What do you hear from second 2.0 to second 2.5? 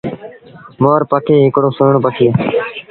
پکي اهي۔